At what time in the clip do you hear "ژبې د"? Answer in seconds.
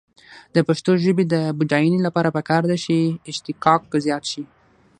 1.03-1.35